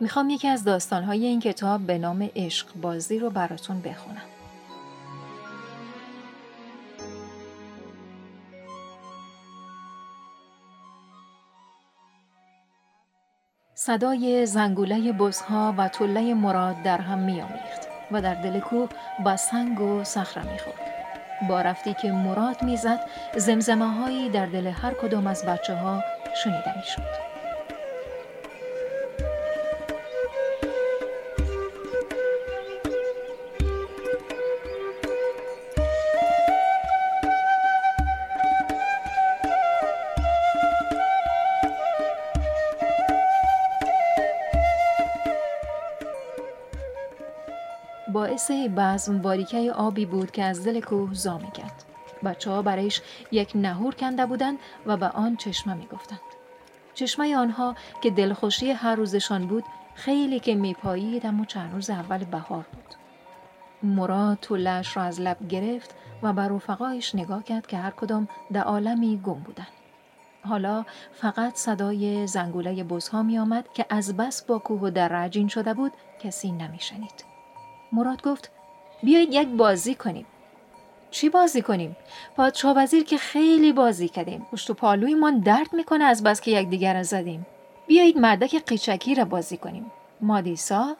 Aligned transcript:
می‌خوام 0.00 0.30
یکی 0.30 0.48
از 0.48 0.64
داستانهای 0.64 1.26
این 1.26 1.40
کتاب 1.40 1.80
به 1.80 1.98
نام 1.98 2.30
عشق 2.36 2.74
بازی 2.74 3.18
رو 3.18 3.30
براتون 3.30 3.80
بخونم. 3.80 4.22
صدای 13.74 14.46
زنگوله 14.46 15.12
بزها 15.12 15.74
و 15.78 15.88
طله 15.88 16.34
مراد 16.34 16.82
در 16.82 17.00
هم 17.00 17.18
میآمیخت 17.18 17.88
و 18.10 18.22
در 18.22 18.34
دل 18.34 18.60
کوه 18.60 18.88
با 19.24 19.36
سنگ 19.36 19.80
و 19.80 20.04
صخره 20.04 20.52
می‌خورد. 20.52 20.80
با 21.48 21.60
رفتی 21.60 21.94
که 21.94 22.12
مراد 22.12 22.62
می‌زد 22.62 23.00
زمزمه 23.36 23.86
هایی 23.86 24.30
در 24.30 24.46
دل 24.46 24.66
هر 24.66 24.94
کدام 24.94 25.26
از 25.26 25.44
بچه 25.44 25.74
ها 25.74 26.02
شنیده 26.44 26.76
می‌شد. 26.76 27.25
باعث 48.36 48.50
بزم 48.50 49.22
باریکه 49.22 49.72
آبی 49.72 50.06
بود 50.06 50.30
که 50.30 50.44
از 50.44 50.64
دل 50.64 50.80
کوه 50.80 51.14
زا 51.14 51.38
کرد. 51.38 51.84
بچه 52.24 52.50
ها 52.50 52.62
برایش 52.62 53.02
یک 53.32 53.52
نهور 53.54 53.94
کنده 53.94 54.26
بودند 54.26 54.58
و 54.86 54.96
به 54.96 55.08
آن 55.08 55.36
چشمه 55.36 55.74
می 55.74 55.86
گفتند. 55.86 56.20
چشمه 56.94 57.36
آنها 57.36 57.74
که 58.00 58.10
دلخوشی 58.10 58.70
هر 58.70 58.96
روزشان 58.96 59.46
بود 59.46 59.64
خیلی 59.94 60.40
که 60.40 60.54
میپایید 60.54 61.26
اما 61.26 61.44
چند 61.44 61.72
روز 61.72 61.90
اول 61.90 62.24
بهار 62.24 62.66
بود. 62.72 62.94
مراد 63.82 64.38
طولش 64.40 64.96
را 64.96 65.02
از 65.02 65.20
لب 65.20 65.48
گرفت 65.48 65.94
و 66.22 66.32
بر 66.32 66.48
رفقایش 66.48 67.14
نگاه 67.14 67.44
کرد 67.44 67.66
که 67.66 67.76
هر 67.76 67.90
کدام 67.90 68.28
در 68.52 68.62
عالمی 68.62 69.20
گم 69.24 69.40
بودند. 69.40 69.66
حالا 70.44 70.84
فقط 71.12 71.54
صدای 71.54 72.26
زنگوله 72.26 72.84
بزها 72.84 73.22
می 73.22 73.38
آمد 73.38 73.68
که 73.74 73.86
از 73.90 74.16
بس 74.16 74.42
با 74.42 74.58
کوه 74.58 74.80
و 74.80 74.90
در 74.90 75.08
رجین 75.08 75.48
شده 75.48 75.74
بود 75.74 75.92
کسی 76.22 76.52
نمی 76.52 76.80
شنید. 76.80 77.35
مراد 77.92 78.22
گفت 78.22 78.50
بیایید 79.02 79.28
یک 79.32 79.48
بازی 79.48 79.94
کنیم. 79.94 80.26
چی 81.10 81.28
بازی 81.28 81.62
کنیم؟ 81.62 81.96
پادشاه 82.36 82.76
وزیر 82.76 83.04
که 83.04 83.16
خیلی 83.16 83.72
بازی 83.72 84.08
کردیم. 84.08 84.46
پشت 84.52 84.70
و 84.70 84.74
پالویمان 84.74 85.38
درد 85.40 85.72
می‌کنه 85.72 86.04
از 86.04 86.22
بس 86.22 86.40
که 86.40 86.50
یکدیگر 86.50 86.94
را 86.94 87.02
زدیم. 87.02 87.46
بیایید 87.86 88.18
مردک 88.18 88.64
قیچکی 88.64 89.14
را 89.14 89.24
بازی 89.24 89.56
کنیم. 89.56 89.92
مادیسا؟ 90.20 90.96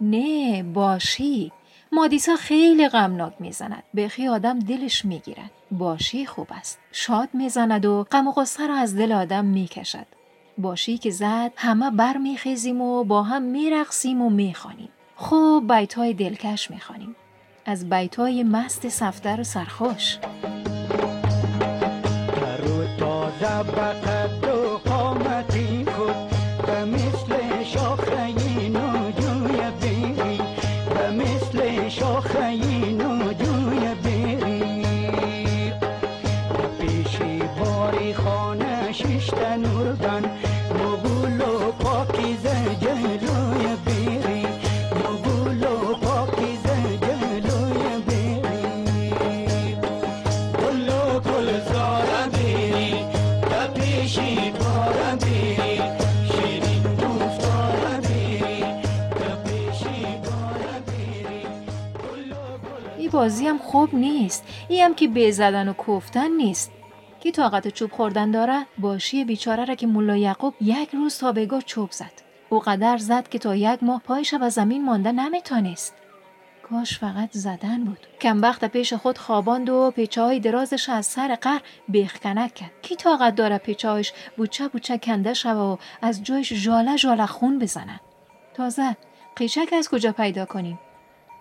نه 0.00 0.62
باشی. 0.62 1.52
مادیسا 1.92 2.36
خیلی 2.36 2.88
غمناک 2.88 3.32
می‌زند. 3.38 3.82
بخی 3.96 4.28
آدم 4.28 4.58
دلش 4.58 5.04
می‌گیرد. 5.04 5.50
باشی 5.70 6.26
خوب 6.26 6.48
است. 6.50 6.78
شاد 6.92 7.28
می‌زند 7.32 7.84
و 7.84 8.04
غم 8.04 8.28
و 8.28 8.32
غصه 8.32 8.66
را 8.66 8.74
از 8.74 8.96
دل 8.96 9.12
آدم 9.12 9.44
می‌کشد. 9.44 10.06
باشی 10.58 10.98
که 10.98 11.10
زد 11.10 11.52
همه 11.56 11.90
برمیخیزیم 11.90 12.80
و 12.80 13.04
با 13.04 13.22
هم 13.22 13.42
میرقصیم 13.42 14.22
و 14.22 14.30
می‌خوانیم. 14.30 14.88
خوب 15.16 15.72
بیت 15.76 15.94
های 15.94 16.14
دلکش 16.14 16.70
می‌خوانیم. 16.70 17.16
از 17.66 17.90
بیت 17.90 18.16
های 18.16 18.42
مست 18.42 18.88
صفتر 18.88 19.40
و 19.40 19.44
سرخوش 19.44 20.18
خوب 63.84 63.94
نیست. 63.94 64.44
ای 64.68 64.80
هم 64.80 64.94
که 64.94 65.08
بزدن 65.08 65.68
و 65.68 65.72
کفتن 65.72 66.30
نیست. 66.30 66.72
کی 67.20 67.32
طاقت 67.32 67.68
چوب 67.68 67.92
خوردن 67.92 68.30
داره؟ 68.30 68.66
باشی 68.78 69.24
بیچاره 69.24 69.64
را 69.64 69.74
که 69.74 69.86
ملا 69.86 70.16
یعقوب 70.16 70.54
یک 70.60 70.90
روز 70.94 71.18
تا 71.18 71.32
بگاه 71.32 71.62
چوب 71.62 71.90
زد. 71.90 72.12
او 72.48 72.58
قدر 72.58 72.96
زد 72.96 73.28
که 73.28 73.38
تا 73.38 73.56
یک 73.56 73.82
ماه 73.82 74.02
پایش 74.04 74.34
و 74.40 74.50
زمین 74.50 74.84
مانده 74.84 75.12
نمیتانست 75.12 75.94
کاش 76.62 76.98
فقط 76.98 77.28
زدن 77.32 77.84
بود. 77.84 78.06
کم 78.20 78.42
وقت 78.42 78.64
پیش 78.64 78.92
خود 78.92 79.18
خواباند 79.18 79.70
و 79.70 79.90
پیچه 79.90 80.22
های 80.22 80.40
درازش 80.40 80.88
از 80.88 81.06
سر 81.06 81.34
قر 81.34 81.58
بیخکنک 81.88 82.54
کرد. 82.54 82.72
کی 82.82 82.96
طاقت 82.96 83.34
داره 83.34 83.58
پیچهایش 83.58 84.12
بوچه 84.36 84.68
بوچه 84.68 84.98
کنده 84.98 85.34
شوه 85.34 85.52
و 85.52 85.76
از 86.02 86.22
جایش 86.22 86.52
جاله 86.52 86.96
جاله 86.96 87.26
خون 87.26 87.58
بزنن 87.58 88.00
تازه 88.54 88.96
قیچک 89.36 89.72
از 89.72 89.88
کجا 89.88 90.12
پیدا 90.12 90.44
کنیم؟ 90.44 90.78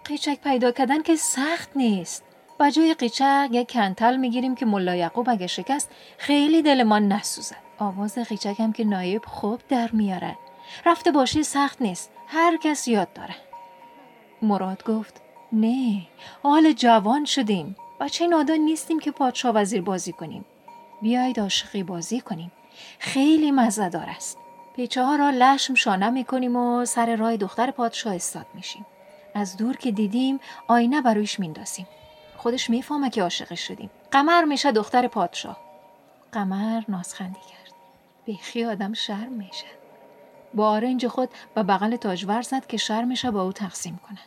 قیچک 0.05 0.39
پیدا 0.43 0.71
کردن 0.71 1.01
که 1.01 1.15
سخت 1.15 1.69
نیست. 1.75 2.32
با 2.63 2.69
جای 2.69 2.94
قیچک 2.94 3.47
یک 3.51 3.72
کنتل 3.72 4.18
می‌گیریم 4.18 4.56
که 4.56 4.66
ملا 4.66 4.96
یعقوب 4.96 5.29
اگه 5.29 5.47
شکست 5.47 5.90
خیلی 6.18 6.62
دلمان 6.62 7.07
نسوزد 7.07 7.56
آواز 7.78 8.18
قیچک 8.18 8.59
هم 8.59 8.74
که 8.74 8.84
نایب 8.84 9.25
خوب 9.25 9.62
در 9.69 9.90
میاره. 9.91 10.38
رفته 10.85 11.12
باشی 11.12 11.44
سخت 11.44 11.81
نیست. 11.81 12.12
هر 12.28 12.57
کس 12.57 12.88
یاد 12.88 13.13
داره. 13.13 13.35
مراد 14.41 14.84
گفت 14.84 15.22
نه 15.51 16.01
حال 16.44 16.72
جوان 16.72 17.25
شدیم 17.25 17.75
بچه 18.00 18.28
نادان 18.28 18.57
نیستیم 18.57 19.00
که 19.00 19.12
پادشاه 19.12 19.56
وزیر 19.56 19.81
بازی 19.81 20.12
کنیم. 20.12 20.45
بیایید 21.01 21.40
عاشقی 21.40 21.84
بازی 21.84 22.22
کنیم. 22.22 22.51
خیلی 23.00 23.51
مزدار 23.51 24.09
است. 24.09 24.38
پیچه 24.75 25.03
ها 25.03 25.16
را 25.16 25.30
لشم 25.30 25.74
شانه 25.74 26.09
می‌کنیم 26.09 26.56
و 26.56 26.85
سر 26.85 27.16
راه 27.16 27.38
دختر 27.38 27.72
پادشاه 27.72 28.16
استاد 28.16 28.45
میشیم. 28.53 28.85
از 29.35 29.57
دور 29.57 29.78
که 29.78 29.91
دیدیم 29.91 30.40
آینه 30.68 31.01
برویش 31.01 31.40
میندازیم 31.40 31.88
خودش 32.43 32.69
می‌فهمه 32.69 33.09
که 33.09 33.23
عاشقش 33.23 33.67
شدیم. 33.67 33.89
قمر 34.11 34.43
میشه 34.43 34.71
دختر 34.71 35.07
پادشاه. 35.07 35.57
قمر 36.31 36.81
نازخندی 36.89 37.39
کرد. 37.39 37.73
بیخی 38.25 38.65
آدم 38.65 38.93
شرم 38.93 39.31
میشه. 39.31 39.65
با 40.53 40.69
آرنج 40.69 41.07
خود 41.07 41.29
به 41.55 41.63
بغل 41.63 41.95
تاجور 41.95 42.41
زد 42.41 42.67
که 42.67 42.77
شرم 42.77 43.07
میشه 43.07 43.31
با 43.31 43.43
او 43.43 43.51
تقسیم 43.51 43.99
کنه. 44.09 44.19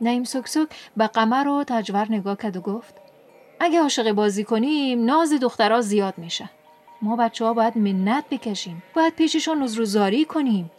نعیم 0.00 0.24
سکسک 0.24 0.68
به 0.96 1.06
قمر 1.06 1.48
و 1.48 1.64
تاجور 1.64 2.06
نگاه 2.10 2.36
کرد 2.36 2.56
و 2.56 2.60
گفت 2.60 2.94
اگه 3.60 3.80
عاشق 3.80 4.12
بازی 4.12 4.44
کنیم 4.44 5.04
ناز 5.04 5.32
دخترها 5.32 5.80
زیاد 5.80 6.18
میشه. 6.18 6.50
ما 7.02 7.16
بچه 7.16 7.44
ها 7.44 7.54
باید 7.54 7.78
منت 7.78 8.24
بکشیم 8.30 8.82
باید 8.94 9.14
پیششون 9.14 9.62
نزروزاری 9.62 10.24
کنیم. 10.24 10.70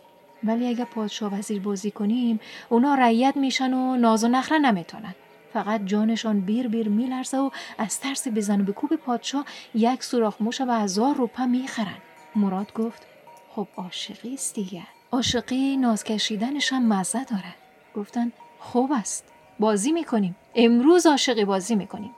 ولی 0.44 0.68
اگه 0.68 0.86
پادشاه 0.86 1.38
وزیر 1.38 1.62
بازی 1.62 1.92
کنیم 1.92 2.40
اونا 2.70 2.96
رعیت 2.96 3.38
میشن 3.38 3.74
و 3.74 3.96
ناز 3.98 4.24
و 4.24 4.28
نخره 4.28 4.60
نمی‌تونن. 4.60 5.16
فقط 5.54 5.82
جانشان 5.86 6.40
بیر 6.40 6.68
بیر 6.68 6.90
میلرزه 6.90 7.38
و 7.38 7.50
از 7.78 8.00
ترس 8.00 8.28
بزن 8.28 8.62
و 8.62 8.64
به 8.64 8.74
کوب 8.74 8.96
پادشاه 8.96 9.46
یک 9.76 10.04
سوراخ 10.04 10.36
موش 10.40 10.62
و 10.62 10.72
هزار 10.72 11.16
روپه 11.16 11.46
می‌خرن 11.46 11.98
مراد 12.36 12.74
گفت 12.74 13.08
خب 13.56 13.68
عاشقی 13.78 14.34
است 14.34 14.56
دیگه 14.56 14.84
عاشقی 15.12 15.78
ناز 15.78 16.04
کشیدنش 16.04 16.74
هم 16.74 16.94
مزه 16.94 17.24
داره 17.24 17.56
گفتن 17.96 18.32
خوب 18.60 18.92
است. 18.92 19.24
بازی 19.60 19.92
می‌کنیم. 19.92 20.36
امروز 20.56 21.06
عاشقی 21.06 21.46
بازی 21.46 21.76
می‌کنیم. 21.76 22.12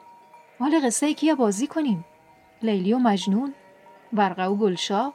حال 0.60 0.86
قصه 0.86 1.14
کیا 1.14 1.36
بازی 1.36 1.68
کنیم؟ 1.68 2.06
لیلی 2.62 2.94
و 2.94 2.98
مجنون 2.98 3.54
ورقه 4.14 4.44
و 4.44 4.56
گلشاه. 4.56 5.14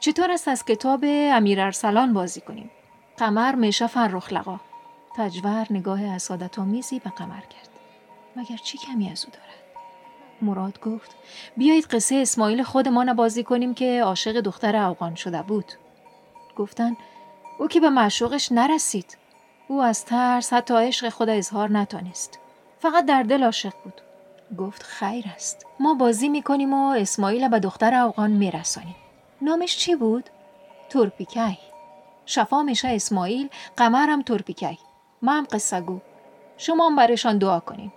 چطور 0.00 0.30
است 0.30 0.48
از 0.48 0.64
کتاب 0.64 1.04
امیر 1.08 1.60
ارسلان 1.60 2.12
بازی 2.12 2.40
کنیم؟ 2.40 2.70
قمر 3.16 3.54
میشه 3.54 3.86
فرخ 3.86 4.32
لقا. 4.32 4.60
تجور 5.16 5.66
نگاه 5.70 6.04
اسادت 6.04 6.58
آمیزی 6.58 6.98
به 6.98 7.10
قمر 7.10 7.40
کرد. 7.40 7.68
مگر 8.36 8.56
چی 8.56 8.78
کمی 8.78 9.10
از 9.10 9.24
او 9.24 9.30
دارد؟ 9.30 9.46
مراد 10.42 10.80
گفت 10.80 11.10
بیایید 11.56 11.84
قصه 11.84 12.16
اسماعیل 12.16 12.62
خودمان 12.62 13.12
بازی 13.12 13.42
کنیم 13.42 13.74
که 13.74 14.02
عاشق 14.04 14.40
دختر 14.40 14.76
اوغان 14.76 15.14
شده 15.14 15.42
بود. 15.42 15.72
گفتن 16.56 16.96
او 17.58 17.68
که 17.68 17.80
به 17.80 17.90
معشوقش 17.90 18.52
نرسید. 18.52 19.18
او 19.68 19.82
از 19.82 20.04
ترس 20.04 20.52
حتی 20.52 20.74
عشق 20.74 21.08
خود 21.08 21.28
اظهار 21.28 21.70
نتانست. 21.70 22.38
فقط 22.78 23.06
در 23.06 23.22
دل 23.22 23.44
عاشق 23.44 23.72
بود. 23.84 24.00
گفت 24.58 24.82
خیر 24.82 25.24
است. 25.34 25.66
ما 25.80 25.94
بازی 25.94 26.28
می‌کنیم 26.28 26.74
و 26.74 26.90
اسماعیل 26.90 27.48
به 27.48 27.58
دختر 27.58 27.94
اوغان 27.94 28.30
میرسانیم. 28.30 28.96
نامش 29.42 29.76
چی 29.76 29.96
بود؟ 29.96 30.30
تورپیکی 30.88 31.58
شفا 32.26 32.62
میشه 32.62 32.88
اسماعیل 32.88 33.48
قمرم 33.76 34.22
ترپیکی 34.22 34.78
ما 35.22 35.32
هم 35.32 35.46
قصه 35.52 35.80
گو 35.80 36.00
شما 36.56 36.86
هم 36.86 36.96
برایشان 36.96 37.38
دعا 37.38 37.60
کنیم 37.60 37.92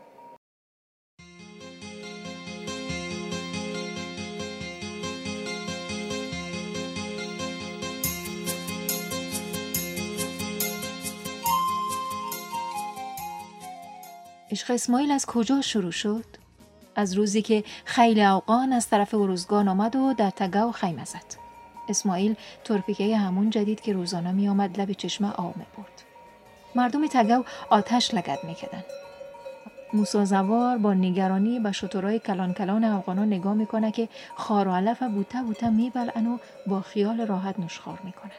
عشق 14.51 14.71
اسماعیل 14.71 15.11
از 15.11 15.25
کجا 15.25 15.61
شروع 15.61 15.91
شد؟ 15.91 16.25
از 16.95 17.13
روزی 17.13 17.41
که 17.41 17.63
خیلی 17.85 18.23
اوقان 18.23 18.73
از 18.73 18.89
طرف 18.89 19.13
اروزگان 19.13 19.67
آمد 19.67 19.95
و 19.95 20.13
در 20.13 20.29
تگاو 20.29 20.71
خیمه 20.71 21.05
زد. 21.05 21.25
اسماعیل 21.89 22.35
ترپیکه 22.63 23.17
همون 23.17 23.49
جدید 23.49 23.81
که 23.81 23.93
روزانه 23.93 24.31
می 24.31 24.49
آمد 24.49 24.81
لب 24.81 24.91
چشمه 24.91 25.31
آب 25.31 25.55
برد. 25.55 26.08
مردم 26.75 27.07
تگاو 27.07 27.45
آتش 27.69 28.13
لگد 28.13 28.39
می‌کردن. 28.43 28.83
موسا 29.93 30.25
زوار 30.25 30.77
با 30.77 30.93
نگرانی 30.93 31.59
به 31.59 31.71
شطورای 31.71 32.19
کلان 32.19 32.53
کلان 32.53 32.83
افغانا 32.83 33.25
نگاه 33.25 33.53
می‌کنه 33.53 33.91
که 33.91 34.09
خار 34.35 34.67
و 34.67 34.71
علف 34.71 35.03
بوته 35.03 35.43
بوته 35.43 35.69
میبلن 35.69 36.27
و 36.27 36.37
با 36.67 36.81
خیال 36.81 37.21
راحت 37.21 37.59
نشخار 37.59 37.99
می‌کنن. 38.03 38.31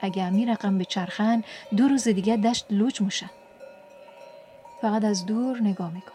اگه 0.00 0.30
می 0.30 0.46
رقم 0.46 0.78
به 0.78 0.84
چرخن 0.84 1.44
دو 1.76 1.88
روز 1.88 2.08
دیگه 2.08 2.36
دشت 2.36 2.66
لوچ 2.70 3.02
موشن. 3.02 3.30
فقط 4.82 5.04
از 5.04 5.26
دور 5.26 5.60
نگاه 5.60 5.90
می‌کنه. 5.90 6.12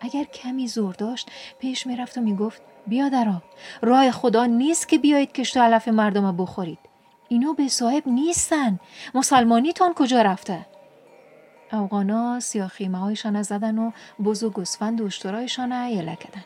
اگر 0.00 0.24
کمی 0.24 0.68
زور 0.68 0.94
داشت 0.94 1.30
پیش 1.58 1.86
می‌رفت 1.86 2.18
و 2.18 2.20
می‌گفت 2.20 2.62
بیا 2.86 3.08
درا 3.08 3.42
راه 3.82 4.10
خدا 4.10 4.46
نیست 4.46 4.88
که 4.88 4.98
بیایید 4.98 5.32
کشت 5.32 5.56
علف 5.56 5.88
مردم 5.88 6.36
بخورید 6.36 6.78
اینو 7.32 7.54
به 7.54 7.68
صاحب 7.68 8.08
نیستن. 8.08 8.78
مسلمانیتان 9.14 9.94
کجا 9.94 10.22
رفته؟ 10.22 10.66
اوغانا 11.72 12.40
سیاخیمه 12.40 12.98
هایشان 12.98 13.42
زدن 13.42 13.78
و 13.78 13.90
بز 14.24 14.42
و 14.42 14.50
گسفند 14.50 15.00
و 15.00 15.04
اشترایشان 15.04 15.72
ایله 15.72 16.16
کدن 16.16 16.44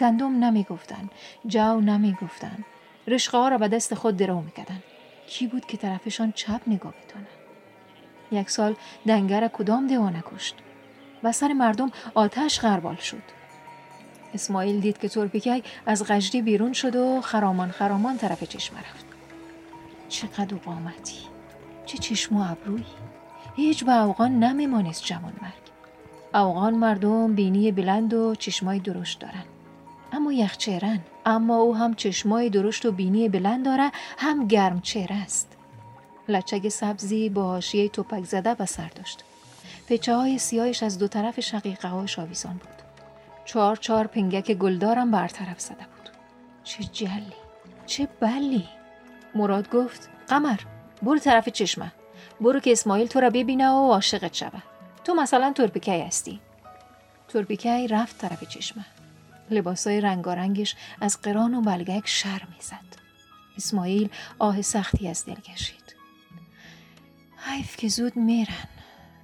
گندم 0.00 0.44
نمی‌گفتن 0.44 1.10
جو 1.46 1.80
نمی‌گفتن. 1.80 2.64
رشقه 3.06 3.38
ها 3.38 3.48
را 3.48 3.58
به 3.58 3.68
دست 3.68 3.94
خود 3.94 4.16
درو 4.16 4.40
میکدن 4.40 4.82
کی 5.26 5.46
بود 5.46 5.66
که 5.66 5.76
طرفشان 5.76 6.32
چپ 6.32 6.60
نگاه 6.66 6.94
بتونه 7.04 7.26
یک 8.32 8.50
سال 8.50 8.76
دنگر 9.06 9.48
کدام 9.48 9.86
دیوانه 9.86 10.22
کشت؟ 10.34 10.54
و 11.22 11.32
سر 11.32 11.52
مردم 11.52 11.90
آتش 12.14 12.60
غربال 12.60 12.96
شد. 12.96 13.22
اسماعیل 14.34 14.80
دید 14.80 14.98
که 14.98 15.08
ترپیکی 15.08 15.62
از 15.86 16.04
غجری 16.04 16.42
بیرون 16.42 16.72
شد 16.72 16.96
و 16.96 17.20
خرامان 17.20 17.70
خرامان 17.70 18.18
طرف 18.18 18.44
چشم 18.44 18.76
رفت. 18.76 19.07
چقدر 20.08 20.56
قامتی 20.56 21.18
چه 21.86 21.98
چشم 21.98 22.36
و 22.36 22.50
ابرویی؟ 22.50 22.84
هیچ 23.56 23.84
به 23.84 23.92
اوغان 23.92 24.38
نمیمانست 24.38 25.04
جوان 25.04 25.32
مرگ. 25.42 25.68
اوغان 26.34 26.74
مردم 26.74 27.34
بینی 27.34 27.72
بلند 27.72 28.14
و 28.14 28.34
چشمای 28.34 28.78
درشت 28.78 29.18
دارن. 29.18 29.44
اما 30.12 30.32
یخچهرن 30.32 31.00
اما 31.26 31.56
او 31.56 31.76
هم 31.76 31.94
چشمای 31.94 32.50
درشت 32.50 32.86
و 32.86 32.92
بینی 32.92 33.28
بلند 33.28 33.64
داره 33.64 33.92
هم 34.18 34.46
گرم 34.46 34.80
چهره 34.80 35.16
است. 35.16 35.56
لچگ 36.28 36.68
سبزی 36.68 37.28
با 37.28 37.42
حاشیه 37.42 37.88
توپک 37.88 38.24
زده 38.24 38.54
به 38.54 38.66
سر 38.66 38.88
داشت. 38.88 39.24
پچه 39.88 40.14
های 40.14 40.38
سیاهش 40.38 40.82
از 40.82 40.98
دو 40.98 41.08
طرف 41.08 41.40
شقیقه 41.40 41.88
های 41.88 42.08
شاویزان 42.08 42.52
بود. 42.52 42.82
چهار 43.44 43.76
چهار 43.76 44.06
پنگک 44.06 44.52
گلدارم 44.52 45.10
برطرف 45.10 45.60
زده 45.60 45.74
بود. 45.74 46.10
چه 46.64 46.84
جلی 46.84 47.32
چه 47.86 48.08
بلی! 48.20 48.77
مراد 49.34 49.70
گفت 49.70 50.10
قمر 50.28 50.60
برو 51.02 51.18
طرف 51.18 51.48
چشمه. 51.48 51.92
برو 52.40 52.60
که 52.60 52.72
اسماعیل 52.72 53.06
تو 53.06 53.20
را 53.20 53.30
ببینه 53.30 53.68
و 53.68 53.92
عاشقت 53.92 54.34
شوه. 54.34 54.62
تو 55.04 55.14
مثلا 55.14 55.52
ترپیکی 55.52 56.00
هستی. 56.00 56.40
ترپیکی 57.28 57.88
رفت 57.88 58.18
طرف 58.18 58.44
چشمه. 58.44 58.84
لباسای 59.50 60.00
رنگارنگش 60.00 60.76
از 61.00 61.22
قران 61.22 61.54
و 61.54 61.60
بلگک 61.60 62.02
شر 62.08 62.42
می‌زد. 62.54 62.98
اسماعیل 63.56 64.08
آه 64.38 64.62
سختی 64.62 65.08
از 65.08 65.24
دل 65.24 65.34
کشید. 65.34 65.96
حیف 67.36 67.76
که 67.76 67.88
زود 67.88 68.16
میرن. 68.16 68.68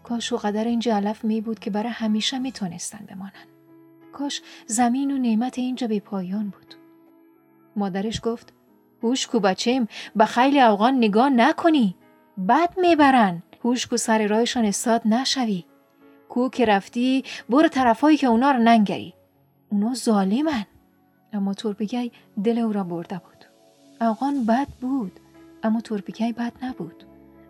کاش 0.03 0.33
و 0.33 0.37
قدر 0.37 0.65
اینجا 0.65 0.97
علف 0.97 1.25
می 1.25 1.41
بود 1.41 1.59
که 1.59 1.71
برای 1.71 1.93
همیشه 1.93 2.39
می 2.39 2.53
تونستن 2.53 3.07
بمانن. 3.09 3.47
کاش 4.13 4.43
زمین 4.67 5.11
و 5.11 5.19
نعمت 5.19 5.59
اینجا 5.59 5.87
به 5.87 6.01
پایان 6.01 6.49
بود. 6.49 6.75
مادرش 7.77 8.21
گفت 8.23 8.53
هوش 9.05 9.27
کو 9.27 9.41
بچیم 9.41 9.89
به 10.17 10.25
خیلی 10.25 10.61
اوغان 10.61 10.95
نگاه 10.95 11.31
نکنی. 11.31 11.97
بد 12.49 12.75
می‌برن. 12.79 13.43
هوش 13.65 13.87
کو 13.87 13.97
سر 13.97 14.27
رایشان 14.27 14.65
استاد 14.65 15.03
نشوی. 15.05 15.65
کو 16.29 16.49
که 16.49 16.65
رفتی 16.65 17.25
برو 17.49 17.69
طرفایی 17.69 18.17
که 18.17 18.27
اونا 18.27 18.51
رو 18.51 18.59
ننگری. 18.59 19.15
اونا 19.73 19.95
ظالمن. 19.95 20.67
اما 21.33 21.55
تورپیگی 21.55 22.13
دل 22.45 22.59
او 22.59 22.73
را 22.73 22.85
برده 22.85 23.19
بود. 23.19 23.45
اوغان 24.01 24.45
بد 24.45 24.69
بود. 24.81 25.21
اما 25.63 25.81
تورپیگی 25.81 26.33
بد 26.33 26.53
نبود. 26.63 27.05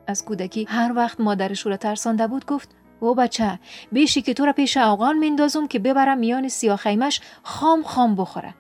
از 0.07 0.25
کودکی 0.25 0.65
هر 0.69 0.93
وقت 0.97 1.21
مادرش 1.21 1.67
رو 1.67 1.77
ترسانده 1.77 2.27
بود 2.27 2.47
گفت 2.47 2.69
او 3.01 3.15
بچه 3.15 3.59
بیشی 3.93 4.23
که 4.23 4.35
تو 4.35 4.45
را 4.45 4.53
پیش 4.53 4.77
اوغان 4.77 5.19
میندازم 5.19 5.67
که 5.67 5.79
ببرم 5.79 6.19
میان 6.19 6.49
سیاخیمش 6.49 7.21
خام 7.43 7.83
خام 7.83 8.15
بخوره 8.15 8.55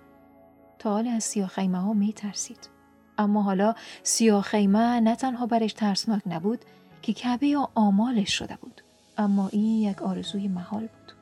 تا 0.79 0.91
حال 0.91 1.09
از 1.09 1.25
سیاخیمه 1.25 1.79
ها 1.79 1.93
میترسید 1.93 2.74
اما 3.19 3.43
حالا 3.43 3.75
سیاخیمه 4.03 5.01
نه 5.01 5.17
تنها 5.17 5.47
برش 5.47 5.73
ترسناک 5.73 6.23
نبود 6.27 6.65
که 7.03 7.13
کعبه 7.13 7.47
یا 7.47 7.69
آمالش 7.75 8.33
شده 8.39 8.59
بود 8.61 8.81
اما 9.19 9.49
این 9.49 9.83
یک 9.83 10.03
آرزوی 10.03 10.49
محال 10.49 10.81
بود 10.81 11.13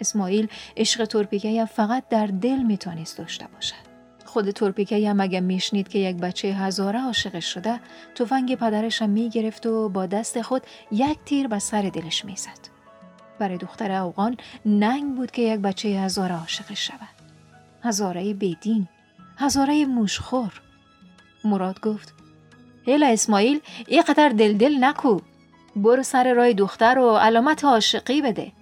اسماعیل 0.00 0.48
عشق 0.76 1.04
ترپیگه 1.04 1.64
فقط 1.64 2.08
در 2.08 2.26
دل 2.26 2.58
می‌تونست 2.62 3.18
داشته 3.18 3.46
باشد 3.54 3.92
خود 4.24 4.50
تورپیکه 4.50 5.10
هم 5.10 5.20
اگه 5.20 5.40
میشنید 5.40 5.88
که 5.88 5.98
یک 5.98 6.16
بچه 6.16 6.48
هزاره 6.48 7.00
عاشقش 7.00 7.44
شده 7.54 7.80
تفنگ 8.14 8.54
پدرش 8.54 9.02
هم 9.02 9.10
می‌گرفت 9.10 9.66
و 9.66 9.88
با 9.88 10.06
دست 10.06 10.42
خود 10.42 10.62
یک 10.92 11.18
تیر 11.24 11.48
به 11.48 11.58
سر 11.58 11.82
دلش 11.82 12.24
می‌زد. 12.24 12.72
برای 13.38 13.58
دختر 13.58 13.92
اوغان 13.92 14.36
ننگ 14.66 15.16
بود 15.16 15.30
که 15.30 15.42
یک 15.42 15.60
بچه 15.60 15.88
هزاره 15.88 16.34
عاشقش 16.34 16.86
شود. 16.86 17.22
هزاره 17.82 18.34
بیدین، 18.34 18.88
هزاره 19.38 19.86
موشخور. 19.86 20.60
مراد 21.44 21.80
گفت 21.80 22.14
هیلا 22.84 23.06
اسماعیل 23.06 23.60
ای 23.86 24.02
قدر 24.02 24.28
دل 24.28 24.84
نکو. 24.84 25.20
برو 25.76 26.02
سر 26.02 26.34
رای 26.34 26.54
دختر 26.54 26.98
و 26.98 27.16
علامت 27.16 27.64
عاشقی 27.64 28.22
بده. 28.22 28.52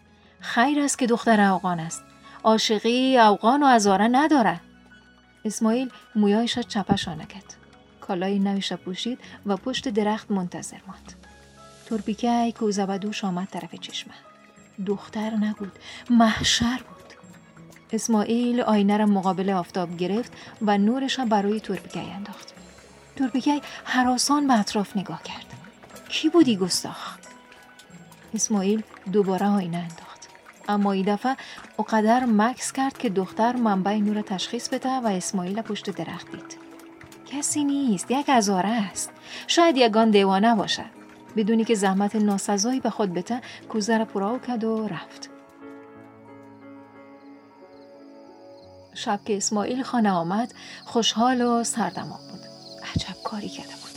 خیر 0.41 0.81
است 0.81 0.99
که 0.99 1.07
دختر 1.07 1.41
اوغان 1.41 1.81
است. 1.81 2.05
عاشقی 2.45 3.19
اوغان 3.19 3.63
و 3.63 3.67
هزاره 3.67 4.09
نداره. 4.13 4.61
اسماعیل 5.45 5.91
مویایش 6.15 6.57
را 6.57 6.63
چپشانه 6.63 7.27
کرد 7.27 7.55
کالای 8.01 8.39
نویش 8.39 8.73
پوشید 8.73 9.19
و 9.47 9.57
پشت 9.57 9.89
درخت 9.89 10.31
منتظر 10.31 10.79
ماند 10.87 11.13
تربیکه 11.87 12.53
کوزه 12.59 12.85
و 12.89 12.99
دوش 12.99 13.25
آمد 13.25 13.49
طرف 13.49 13.75
چشمه 13.75 14.15
دختر 14.87 15.31
نبود 15.31 15.73
محشر 16.11 16.81
بود 16.89 17.15
اسماعیل 17.93 18.61
آینه 18.61 18.97
را 18.97 19.07
مقابل 19.07 19.51
آفتاب 19.51 19.97
گرفت 19.97 20.33
و 20.63 20.79
نورش 20.79 21.19
را 21.19 21.25
برای 21.25 21.61
تورپیکی 21.61 22.01
انداخت 22.01 22.55
تورپیکی 23.21 23.63
حراسان 23.85 24.47
به 24.47 24.61
اطراف 24.61 24.97
نگاه 24.97 25.23
کرد. 25.23 25.45
کی 26.09 26.29
بودی 26.29 26.57
گستاخ؟ 26.57 27.19
اسماعیل 28.35 28.83
دوباره 29.13 29.47
آینه 29.47 29.77
انداخت. 29.77 30.29
اما 30.69 30.93
این 30.93 31.15
دفعه 31.15 31.37
قدر 31.89 32.25
مکس 32.25 32.73
کرد 32.73 32.99
که 32.99 33.09
دختر 33.11 33.57
منبع 33.57 33.97
نور 33.97 34.23
تشخیص 34.23 34.69
بده 34.69 34.89
و 34.89 35.07
اسماعیل 35.07 35.63
پشت 35.63 35.91
درخت 35.91 36.31
دید. 36.31 36.57
کسی 37.27 37.65
نیست 37.65 38.11
یک 38.11 38.29
ازاره 38.29 38.69
است. 38.69 39.11
شاید 39.47 39.77
یگان 39.77 40.11
دیوانه 40.11 40.55
باشد. 40.55 40.91
بدونی 41.37 41.65
که 41.65 41.75
زحمت 41.75 42.17
ناسزایی 42.17 42.81
به 42.81 42.91
خود 42.91 43.15
بته 43.15 43.41
کوزه 43.69 43.99
را 43.99 44.05
پراو 44.05 44.39
کرد 44.39 44.65
و 44.65 44.89
رفت. 44.89 45.31
شب 48.95 49.21
که 49.25 49.37
اسماعیل 49.37 49.83
خانه 49.83 50.11
آمد 50.11 50.55
خوشحال 50.85 51.43
و 51.43 51.65
سردماغ 51.65 52.21
بود. 52.31 52.50
کاری 53.31 53.49
کرده 53.49 53.75
بود. 53.75 53.91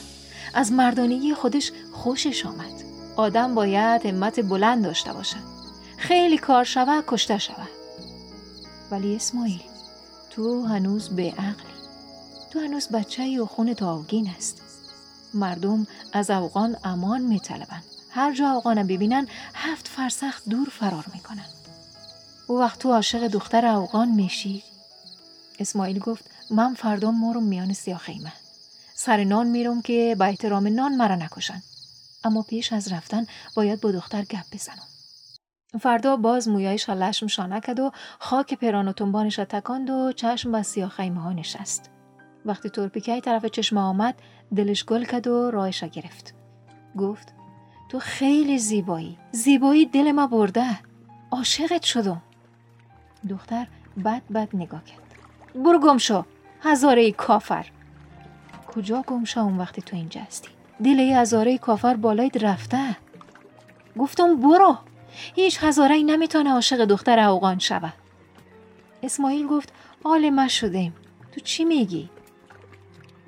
از 0.53 0.71
مردانگی 0.71 1.33
خودش 1.33 1.71
خوشش 1.91 2.45
آمد. 2.45 2.83
آدم 3.15 3.55
باید 3.55 4.05
همت 4.05 4.39
بلند 4.39 4.83
داشته 4.83 5.13
باشد 5.13 5.53
خیلی 5.97 6.37
کار 6.37 6.63
شوه 6.63 7.01
کشته 7.07 7.37
شوه. 7.37 7.67
ولی 8.91 9.15
اسماعیل 9.15 9.61
تو 10.29 10.65
هنوز 10.65 11.09
به 11.09 11.31
عقلی 11.31 11.73
تو 12.51 12.59
هنوز 12.59 12.87
بچه 12.87 13.41
و 13.41 13.45
خون 13.45 13.73
تاوگین 13.73 14.29
است. 14.37 14.61
مردم 15.33 15.87
از 16.13 16.29
اوغان 16.29 16.77
امان 16.83 17.21
میطلبن 17.21 17.83
هر 18.09 18.33
جا 18.33 18.51
اوغان 18.51 18.87
ببینن 18.87 19.27
هفت 19.53 19.87
فرسخ 19.87 20.41
دور 20.49 20.69
فرار 20.69 21.05
می‌کنن. 21.13 21.45
او 22.47 22.59
وقت 22.59 22.79
تو 22.79 22.93
عاشق 22.93 23.27
دختر 23.27 23.65
اوغان 23.65 24.07
میشی؟ 24.07 24.63
اسماعیل 25.59 25.99
گفت 25.99 26.25
من 26.51 26.73
فردا 26.73 27.11
مارو 27.11 27.41
میان 27.41 27.73
سیاخیمه. 27.73 28.33
سر 28.95 29.23
نان 29.23 29.47
میرم 29.47 29.81
که 29.81 30.15
با 30.19 30.25
احترام 30.25 30.67
نان 30.67 30.95
مرا 30.95 31.15
نکشن. 31.15 31.61
اما 32.23 32.41
پیش 32.41 32.73
از 32.73 32.93
رفتن 32.93 33.25
باید 33.55 33.81
با 33.81 33.91
دختر 33.91 34.21
گپ 34.21 34.45
بزنم. 34.53 34.87
فردا 35.81 36.15
باز 36.15 36.49
مویایش 36.49 36.89
لشم 36.89 37.27
شانه 37.27 37.59
کد 37.59 37.79
و 37.79 37.91
خاک 38.19 38.53
پیران 38.53 38.87
و 38.87 38.93
تنبانش 38.93 39.39
را 39.39 39.45
تکاند 39.45 39.89
و 39.89 40.11
چشم 40.11 40.51
به 40.51 40.63
سیاه 40.63 40.89
خیمه 40.89 41.21
ها 41.21 41.33
نشست. 41.33 41.89
وقتی 42.45 42.69
تورپیکه 42.69 43.21
طرف 43.21 43.45
چشم 43.45 43.77
آمد 43.77 44.15
دلش 44.55 44.85
گل 44.85 45.03
کد 45.03 45.27
و 45.27 45.51
راهش 45.51 45.83
گرفت. 45.83 46.33
گفت 46.97 47.33
تو 47.89 47.99
خیلی 47.99 48.59
زیبایی. 48.59 49.17
زیبایی 49.31 49.85
دل 49.85 50.11
ما 50.11 50.27
برده. 50.27 50.79
عاشقت 51.31 51.83
شدم. 51.83 52.21
دختر 53.29 53.67
بد 54.05 54.21
بد 54.33 54.49
نگاه 54.53 54.83
کرد. 54.83 55.15
برو 55.55 55.79
گم 55.79 55.97
شو. 55.97 56.25
هزاره 56.61 57.11
کافر. 57.11 57.65
کجا 58.75 59.03
گم 59.07 59.23
شو 59.23 59.39
اون 59.39 59.57
وقتی 59.57 59.81
تو 59.81 59.95
اینجا 59.95 60.21
هستی؟ 60.21 60.49
دل 60.83 60.99
هزاره 60.99 61.57
کافر 61.57 61.93
بالایت 61.93 62.43
رفته. 62.43 62.97
گفتم 63.97 64.35
برو. 64.35 64.77
هیچ 65.35 65.57
هزاره 65.61 65.95
ای 65.95 66.03
نمی‌تونه 66.03 66.53
عاشق 66.53 66.85
دختر 66.85 67.19
اوغان 67.19 67.59
شوه 67.59 67.93
اسماعیل 69.03 69.47
گفت 69.47 69.73
آل 70.03 70.29
ما 70.29 70.47
شدیم. 70.47 70.93
تو 71.31 71.41
چی 71.41 71.65
میگی؟ 71.65 72.09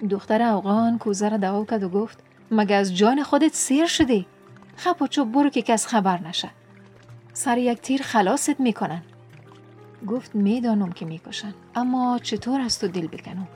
دختر 0.10 0.42
اوغان 0.42 0.98
کوزه 0.98 1.30
را 1.30 1.38
دعا 1.38 1.66
کرد 1.66 1.84
و 1.84 1.90
گفت 1.90 2.20
مگه 2.52 2.76
از 2.76 2.96
جان 2.96 3.24
خودت 3.24 3.54
سیر 3.54 3.86
شدی؟ 3.86 4.26
خب 4.78 5.08
چوب 5.08 5.32
برو 5.32 5.50
که 5.50 5.62
کس 5.62 5.88
خبر 5.88 6.22
نشه. 6.22 6.50
سر 7.34 7.58
یک 7.58 7.82
تیر 7.82 8.02
خلاصت 8.02 8.60
می‌کنن. 8.60 9.02
گفت 10.08 10.36
می‌دانم 10.36 10.92
که 10.92 11.06
می‌کشن. 11.06 11.54
اما 11.76 12.20
چطور 12.24 12.62
از 12.62 12.80
تو 12.80 12.88
دل 12.88 13.08
بکنم؟ 13.08 13.48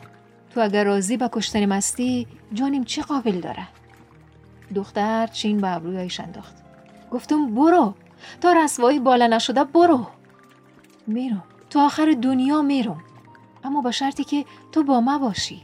تو 0.49 0.61
اگر 0.61 0.83
راضی 0.83 1.17
به 1.17 1.29
کشتن 1.31 1.65
مستی 1.65 2.27
جانیم 2.53 2.83
چه 2.83 3.01
قابل 3.01 3.39
داره؟ 3.39 3.67
دختر 4.75 5.27
چین 5.27 5.57
به 5.57 5.75
ابرویش 5.75 6.19
انداخت. 6.19 6.55
گفتم 7.11 7.55
برو. 7.55 7.93
تا 8.41 8.53
رسوایی 8.53 8.99
بالا 8.99 9.27
نشده 9.27 9.63
برو. 9.63 10.07
میرم. 11.07 11.43
تو 11.69 11.79
آخر 11.79 12.15
دنیا 12.21 12.61
میرم. 12.61 13.01
اما 13.63 13.81
با 13.81 13.91
شرطی 13.91 14.23
که 14.23 14.45
تو 14.71 14.83
با 14.83 15.01
ما 15.01 15.17
باشی. 15.17 15.61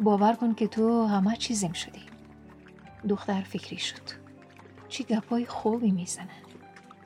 باور 0.00 0.32
کن 0.34 0.54
که 0.54 0.68
تو 0.68 1.06
همه 1.06 1.36
چیزیم 1.36 1.72
شدی. 1.72 2.02
دختر 3.08 3.40
فکری 3.40 3.78
شد. 3.78 4.22
چه 4.88 5.04
گپای 5.04 5.46
خوبی 5.46 5.90
می‌زنن 5.90 6.28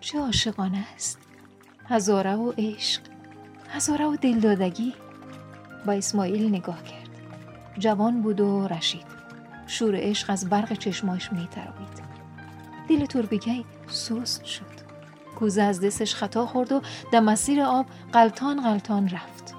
چه 0.00 0.18
عاشقانه 0.18 0.84
است. 0.94 1.18
هزاره 1.86 2.34
و 2.34 2.52
عشق. 2.58 3.00
هزاره 3.68 4.06
و 4.06 4.16
دلدادگی. 4.16 4.94
با 5.86 5.92
اسماعیل 5.92 6.48
نگاه 6.48 6.84
کرد. 6.84 7.05
جوان 7.78 8.22
بود 8.22 8.40
و 8.40 8.68
رشید. 8.68 9.06
شور 9.66 9.94
عشق 9.96 10.30
از 10.30 10.48
برق 10.48 10.72
چشماش 10.72 11.32
میترابید 11.32 12.06
دل 12.88 13.06
توربیگی 13.06 13.64
سست 13.88 14.44
شد. 14.44 14.86
کوزه 15.38 15.62
از 15.62 15.80
دستش 15.80 16.14
خطا 16.14 16.46
خورد 16.46 16.72
و 16.72 16.82
در 17.12 17.20
مسیر 17.20 17.62
آب 17.62 17.86
قلطان 18.12 18.62
قلطان 18.62 19.08
رفت. 19.08 19.54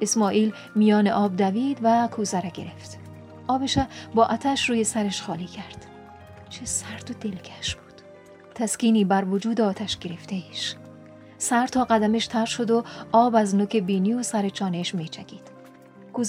اسماعیل 0.00 0.52
میان 0.74 1.08
آب 1.08 1.36
دوید 1.36 1.78
و 1.82 2.08
کوزه 2.08 2.40
را 2.40 2.48
گرفت. 2.48 2.98
آبش 3.48 3.78
با 4.14 4.24
آتش 4.24 4.70
روی 4.70 4.84
سرش 4.84 5.22
خالی 5.22 5.46
کرد. 5.46 5.86
چه 6.48 6.64
سرد 6.64 7.10
و 7.10 7.14
دلکش 7.14 7.74
بود. 7.74 8.02
تسکینی 8.54 9.04
بر 9.04 9.24
وجود 9.24 9.60
آتش 9.60 9.98
گرفته 9.98 10.34
ایش 10.34 10.74
سر 11.38 11.66
تا 11.66 11.84
قدمش 11.84 12.26
تر 12.26 12.44
شد 12.44 12.70
و 12.70 12.84
آب 13.12 13.34
از 13.34 13.54
نوک 13.54 13.76
بینی 13.76 14.14
و 14.14 14.22
سر 14.22 14.48
چانهش 14.48 14.94
میچکید. 14.94 15.50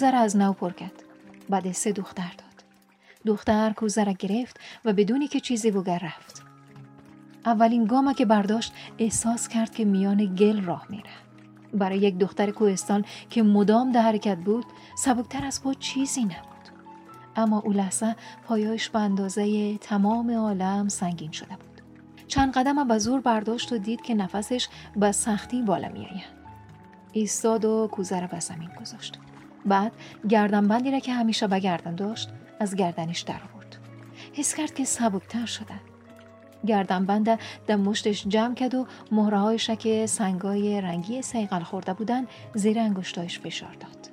را 0.02 0.20
از 0.20 0.38
نو 0.38 0.54
پر 0.54 0.72
کرد. 0.72 1.04
بعد 1.50 1.72
سه 1.72 1.92
دختر 1.92 2.34
داد. 2.38 2.64
دختر 3.26 3.74
کوزه 3.74 4.04
را 4.04 4.12
گرفت 4.12 4.60
و 4.86 4.94
بدونی 4.94 5.28
که 5.28 5.40
چیزی 5.40 5.72
بگر 5.72 6.00
رفت. 6.00 6.44
اولین 7.46 7.86
گام 7.86 8.14
که 8.14 8.26
برداشت 8.26 8.74
احساس 8.98 9.48
کرد 9.48 9.76
که 9.76 9.86
میان 9.86 10.36
گل 10.36 10.62
راه 10.62 10.86
میره. 10.90 11.10
برای 11.74 11.98
یک 11.98 12.18
دختر 12.18 12.52
کوهستان 12.52 13.06
که 13.30 13.44
مدام 13.44 13.92
در 13.92 14.02
حرکت 14.02 14.38
بود 14.38 14.66
سبکتر 14.98 15.46
از 15.46 15.64
پا 15.64 15.74
چیزی 15.74 16.24
نبود. 16.24 16.50
اما 17.36 17.60
او 17.60 17.72
لحظه 17.72 18.16
پایایش 18.44 18.90
به 18.90 19.00
اندازه 19.00 19.78
تمام 19.78 20.32
عالم 20.32 20.88
سنگین 20.88 21.32
شده 21.32 21.56
بود. 21.56 21.82
چند 22.28 22.54
قدم 22.54 22.88
به 22.88 22.98
زور 22.98 23.22
برداشت 23.22 23.72
و 23.72 23.78
دید 23.78 24.02
که 24.02 24.14
نفسش 24.16 24.68
به 24.96 25.12
سختی 25.12 25.62
بالا 25.62 25.90
میآید. 25.90 26.40
ایستاد 27.12 27.66
و 27.66 27.90
کوزه 27.92 28.20
را 28.20 28.28
به 28.28 28.40
زمین 28.40 28.70
گذاشت. 28.82 29.20
بعد 29.66 29.92
گردنبندی 30.30 30.92
را 30.92 31.00
که 31.00 31.14
همیشه 31.14 31.48
به 31.48 31.60
گردن 31.60 31.96
داشت 31.96 32.30
از 32.60 32.76
گردنش 32.76 33.22
در 33.22 33.40
آورد 33.54 33.78
حس 34.34 34.56
کرد 34.56 34.74
که 34.74 34.86
سبکتر 34.86 35.46
شده 35.46 35.74
گردنبند 36.66 37.40
در 37.68 37.76
مشتش 37.76 38.28
جمع 38.28 38.56
کرد 38.56 38.76
و 38.76 38.88
مهرهایش 39.12 39.70
که 39.70 40.06
سنگای 40.06 40.82
رنگی 40.82 41.22
سیقل 41.22 41.64
خورده 41.64 41.94
بودند 41.94 42.28
زیر 42.54 42.80
انگشتایش 42.80 43.40
فشار 43.40 43.74
داد 43.80 44.10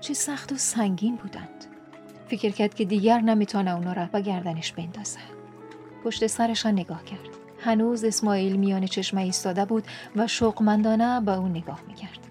چه 0.00 0.14
سخت 0.14 0.52
و 0.52 0.56
سنگین 0.56 1.16
بودند 1.16 1.64
فکر 2.28 2.50
کرد 2.50 2.74
که 2.74 2.84
دیگر 2.84 3.20
نمی‌تونه 3.20 3.74
اونا 3.74 3.92
را 3.92 4.06
به 4.06 4.20
گردنش 4.20 4.72
بندازه. 4.72 5.18
پشت 6.04 6.26
سرش 6.26 6.66
نگاه 6.66 7.04
کرد. 7.04 7.28
هنوز 7.60 8.04
اسماعیل 8.04 8.56
میان 8.56 8.86
چشمه 8.86 9.20
ایستاده 9.20 9.64
بود 9.64 9.84
و 10.16 10.26
شوقمندانه 10.26 11.20
به 11.20 11.38
اون 11.38 11.50
نگاه 11.50 11.80
می‌کرد. 11.88 12.27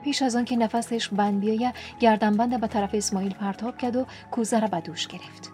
پیش 0.00 0.22
از 0.22 0.36
آن 0.36 0.44
که 0.44 0.56
نفسش 0.56 1.08
بند 1.08 1.40
بیایه 1.40 1.72
گردنبند 2.00 2.60
به 2.60 2.66
طرف 2.66 2.90
اسماعیل 2.94 3.34
پرتاب 3.34 3.76
کرد 3.76 3.96
و 3.96 4.06
کوزه 4.30 4.60
را 4.60 4.68
به 4.68 4.80
دوش 4.80 5.06
گرفت. 5.06 5.50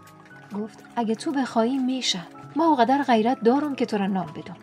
گفت 0.58 0.84
اگه 0.96 1.14
تو 1.14 1.32
بخوایی 1.32 1.78
میشه. 1.78 2.20
ما 2.56 2.66
اوقدر 2.66 3.02
غیرت 3.02 3.40
دارم 3.40 3.74
که 3.74 3.86
تو 3.86 3.98
را 3.98 4.06
نام 4.06 4.26
بدم. 4.26 4.56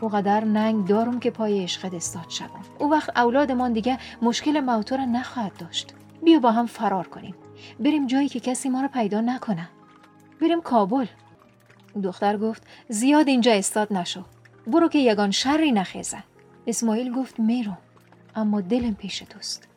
اوقدر 0.00 0.44
ننگ 0.44 0.86
دارم 0.86 1.20
که 1.20 1.30
پای 1.30 1.62
عشقت 1.62 1.94
استاد 1.94 2.28
شدم. 2.28 2.64
او 2.78 2.90
وقت 2.90 3.18
اولادمان 3.18 3.72
دیگه 3.72 3.98
مشکل 4.22 4.60
موتور 4.60 5.00
نخواهد 5.00 5.52
داشت. 5.58 5.94
بیا 6.24 6.38
با 6.38 6.52
هم 6.52 6.66
فرار 6.66 7.06
کنیم. 7.06 7.34
بریم 7.80 8.06
جایی 8.06 8.28
که 8.28 8.40
کسی 8.40 8.68
ما 8.68 8.80
رو 8.80 8.88
پیدا 8.88 9.20
نکنه 9.20 9.68
بریم 10.40 10.60
کابل 10.60 11.06
دختر 12.02 12.36
گفت 12.36 12.62
زیاد 12.88 13.28
اینجا 13.28 13.52
استاد 13.52 13.92
نشو 13.92 14.22
برو 14.66 14.88
که 14.88 14.98
یگان 14.98 15.30
شری 15.30 15.72
نخیزه 15.72 16.18
اسماعیل 16.66 17.12
گفت 17.12 17.40
میرم 17.40 17.78
اما 18.34 18.60
دلم 18.60 18.94
پیش 18.94 19.18
توست. 19.18 19.68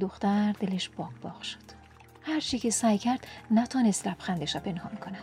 دختر 0.00 0.52
دلش 0.52 0.88
باق 0.88 1.12
باق 1.22 1.42
شد. 1.42 1.80
هر 2.22 2.40
چی 2.40 2.58
که 2.58 2.70
سعی 2.70 2.98
کرد 2.98 3.26
نتانست 3.50 4.08
لبخندش 4.08 4.54
را 4.54 4.60
پنهان 4.60 4.96
کنه 4.96 5.18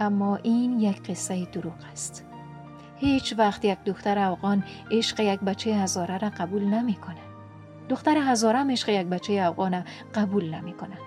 اما 0.00 0.36
این 0.36 0.80
یک 0.80 1.10
قصه 1.10 1.44
دروغ 1.44 1.74
است. 1.92 2.26
هیچ 2.96 3.34
وقت 3.38 3.64
یک 3.64 3.78
دختر 3.84 4.18
افغان 4.18 4.64
عشق 4.90 5.20
یک 5.20 5.40
بچه 5.40 5.74
هزاره 5.74 6.18
را 6.18 6.30
قبول 6.30 6.64
نمی‌کنه. 6.64 7.20
دختر 7.88 8.16
هزاره 8.16 8.58
عشق 8.58 8.88
یک 8.88 9.06
بچه 9.06 9.32
افغان 9.32 9.84
قبول 10.14 10.54
نمی‌کنه. 10.54 10.98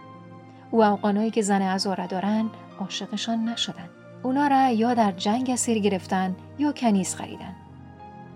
او 0.72 0.84
افغانایی 0.84 1.32
که 1.32 1.42
زن 1.42 1.62
هزاره 1.62 2.08
دارن 2.08 2.50
عاشقشان 2.80 3.50
نشدن. 3.50 3.90
اونا 4.24 4.48
را 4.48 4.70
یا 4.70 4.94
در 4.94 5.12
جنگ 5.12 5.50
اسیر 5.50 5.80
گرفتن 5.80 6.36
یا 6.60 6.72
کنیز 6.72 7.16
خریدن. 7.16 7.56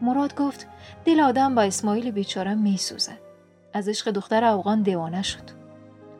مراد 0.01 0.35
گفت 0.35 0.67
دل 1.05 1.19
آدم 1.19 1.55
با 1.55 1.61
اسماعیل 1.61 2.11
بیچاره 2.11 2.55
میسوزه. 2.55 3.19
از 3.73 3.89
عشق 3.89 4.11
دختر 4.11 4.43
افغان 4.43 4.81
دیوانه 4.81 5.21
شد. 5.21 5.43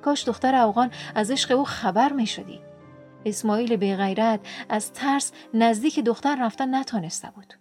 کاش 0.01 0.27
دختر 0.27 0.55
افغان 0.55 0.91
از 1.15 1.31
عشق 1.31 1.57
او 1.57 1.65
خبر 1.65 2.13
می 2.13 2.27
شدی. 2.27 2.59
اسماعیل 3.27 3.95
غیرت 3.95 4.39
از 4.69 4.93
ترس 4.93 5.31
نزدیک 5.53 5.99
دختر 5.99 6.45
رفتن 6.45 6.75
نتانسته 6.75 7.29
بود. 7.35 7.53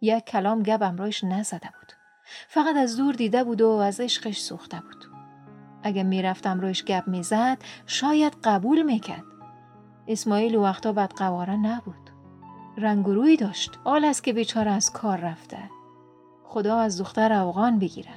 یک 0.00 0.24
کلام 0.24 0.62
گب 0.62 0.82
امرایش 0.82 1.24
نزده 1.24 1.68
بود. 1.80 1.92
فقط 2.48 2.76
از 2.76 2.96
دور 2.96 3.14
دیده 3.14 3.44
بود 3.44 3.60
و 3.60 3.68
از 3.68 4.00
عشقش 4.00 4.38
سوخته 4.38 4.80
بود. 4.80 5.04
اگه 5.82 6.02
می‌رفت 6.02 6.46
امرایش 6.46 6.84
گب 6.84 7.08
می‌زد 7.08 7.58
شاید 7.86 8.36
قبول 8.44 8.82
می‌کرد. 8.82 9.24
اسماعیل 10.08 10.56
وقتا 10.56 10.92
بد 10.92 11.12
قواره 11.12 11.56
نبود. 11.56 12.10
رنگروی 12.76 13.36
داشت. 13.36 13.78
آل 13.84 14.04
است 14.04 14.24
که 14.24 14.32
بیچاره 14.32 14.70
از 14.70 14.92
کار 14.92 15.18
رفته. 15.18 15.58
خدا 16.44 16.78
از 16.78 17.00
دختر 17.00 17.32
افغان 17.32 17.78
بگیره. 17.78 18.14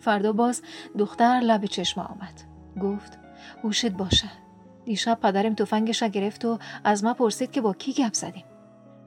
فردا 0.00 0.32
باز 0.32 0.62
دختر 0.98 1.40
لب 1.40 1.64
چشم 1.64 2.00
آمد. 2.00 2.42
گفت 2.82 3.18
هوشت 3.64 3.90
باشه. 3.90 4.28
دیشب 4.88 5.18
پدرم 5.22 5.54
تفنگش 5.54 6.02
گرفت 6.02 6.44
و 6.44 6.58
از 6.84 7.04
ما 7.04 7.14
پرسید 7.14 7.50
که 7.50 7.60
با 7.60 7.72
کی 7.72 7.92
گپ 7.92 8.14
زدیم. 8.14 8.44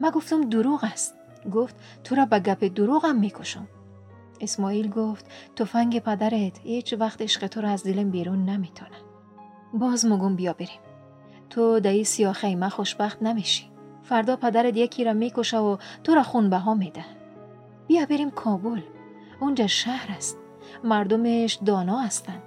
ما 0.02 0.12
گفتم 0.12 0.50
دروغ 0.50 0.84
است. 0.84 1.16
گفت 1.52 1.76
تو 2.04 2.16
را 2.16 2.26
به 2.26 2.40
گپ 2.40 2.74
دروغم 2.76 3.16
می‌کشم. 3.16 3.68
اسماعیل 4.42 4.90
گفت 4.90 5.26
تفنگ 5.56 6.00
پدرت 6.00 6.60
هیچ 6.64 6.94
وقت 7.00 7.22
عشق 7.22 7.48
تو 7.48 7.62
رو 7.62 7.68
از 7.68 7.84
دلم 7.84 8.12
بیرون 8.12 8.46
نمی‌تونه. 8.46 8.98
باز 9.74 10.06
مگم 10.06 10.36
بیا 10.36 10.54
بریم. 10.54 10.80
تو 11.50 11.80
دایی 11.80 12.04
سیاه 12.04 12.34
خیمه 12.34 12.70
خوشبخت 12.70 13.24
نمیشی 13.24 13.72
فردا 14.04 14.36
پدرت 14.36 14.78
یکی 14.78 15.04
را 15.04 15.14
می‌کشه 15.14 15.58
و 15.58 15.78
تو 16.04 16.16
را 16.16 16.24
خون 16.24 16.54
ها 16.54 16.74
میده. 16.74 17.06
بیا 17.88 18.06
بریم 18.06 18.32
کابل. 18.32 18.82
اونجا 19.40 19.68
شهر 19.68 20.12
است. 20.18 20.38
مردمش 20.84 21.60
دانا 21.66 22.00
هستن. 22.00 22.42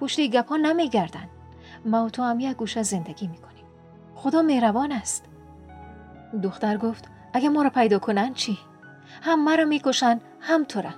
پشت 0.00 0.20
گپا 0.20 0.56
نمیگردن. 0.56 1.28
ما 1.84 2.04
و 2.04 2.10
تو 2.10 2.22
هم 2.22 2.40
یک 2.40 2.56
گوشه 2.56 2.82
زندگی 2.82 3.26
می‌کنیم. 3.26 3.64
خدا 4.14 4.42
مهربان 4.42 4.92
است. 4.92 5.24
دختر 6.42 6.76
گفت 6.76 7.08
اگه 7.32 7.48
ما 7.48 7.62
را 7.62 7.70
پیدا 7.70 7.98
کنن 7.98 8.34
چی؟ 8.34 8.58
هم 9.22 9.44
مرا 9.44 9.64
می‌کشن 9.64 10.20
هم 10.40 10.64
تو 10.64 10.80
را. 10.80 10.90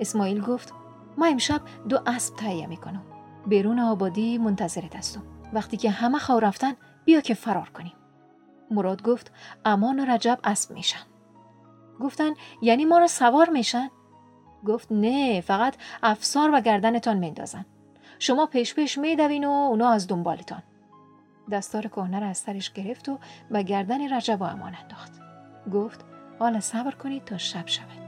اسماعیل 0.00 0.40
گفت 0.40 0.74
ما 1.16 1.26
امشب 1.26 1.60
دو 1.88 2.00
اسب 2.06 2.36
تهیه 2.36 2.66
می‌کنم. 2.66 3.02
بیرون 3.46 3.78
آبادی 3.78 4.38
منتظرت 4.38 4.96
هستم 4.96 5.22
وقتی 5.52 5.76
که 5.76 5.90
همه 5.90 6.18
خوا 6.18 6.38
رفتن 6.38 6.72
بیا 7.04 7.20
که 7.20 7.34
فرار 7.34 7.68
کنیم. 7.68 7.92
مراد 8.70 9.02
گفت 9.02 9.32
امان 9.64 10.00
و 10.00 10.04
رجب 10.04 10.38
اسب 10.44 10.74
میشن. 10.74 11.00
گفتن 12.00 12.30
یعنی 12.62 12.84
ما 12.84 12.98
را 12.98 13.06
سوار 13.06 13.48
میشن؟ 13.48 13.90
گفت 14.66 14.92
نه 14.92 15.40
فقط 15.40 15.76
افسار 16.02 16.50
و 16.54 16.60
گردنتان 16.60 17.18
میندازن. 17.18 17.66
شما 18.22 18.46
پیش 18.46 18.74
پیش 18.74 18.98
میدوین 18.98 19.44
و 19.44 19.50
اونا 19.50 19.90
از 19.90 20.08
دنبالتان. 20.08 20.62
دستار 21.50 21.86
کهنه 21.86 22.20
را 22.20 22.26
از 22.26 22.38
سرش 22.38 22.72
گرفت 22.72 23.08
و 23.08 23.18
به 23.50 23.62
گردن 23.62 24.14
رجب 24.14 24.40
و 24.40 24.44
امان 24.44 24.74
انداخت. 24.74 25.12
گفت 25.72 26.04
حالا 26.38 26.60
صبر 26.60 26.90
کنید 26.90 27.24
تا 27.24 27.38
شب 27.38 27.66
شود. 27.66 28.01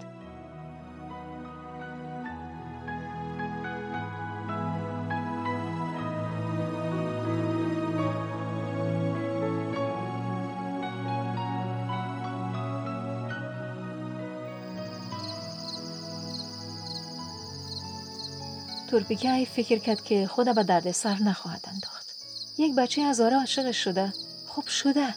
تورپیکه 18.95 19.47
فکر 19.57 19.79
کرد 19.79 20.05
که 20.05 20.27
خود 20.27 20.55
به 20.55 20.63
درد 20.63 20.93
سر 20.93 21.19
نخواهد 21.19 21.65
انداخت. 21.73 22.07
یک 22.59 22.75
بچه 22.75 23.03
از 23.03 23.21
آره 23.21 23.37
عاشقش 23.37 23.85
شده. 23.85 24.13
خوب 24.47 24.67
شده. 24.67 25.15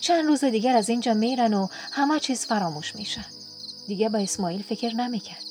چند 0.00 0.26
روز 0.26 0.44
دیگر 0.44 0.76
از 0.76 0.88
اینجا 0.88 1.14
میرن 1.14 1.54
و 1.54 1.68
همه 1.92 2.20
چیز 2.20 2.46
فراموش 2.46 2.96
میشه. 2.96 3.24
دیگه 3.86 4.08
با 4.08 4.18
اسماعیل 4.18 4.62
فکر 4.62 4.94
نمی‌کرد. 4.94 5.44